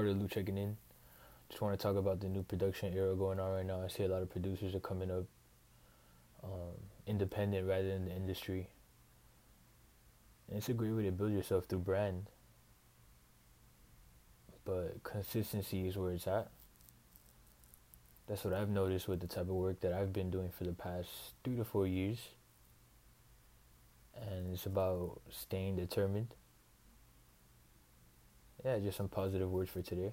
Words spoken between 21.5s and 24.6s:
to four years. And